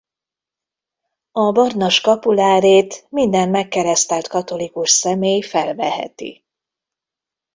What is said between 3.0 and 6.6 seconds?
minden megkeresztelt katolikus személy felveheti.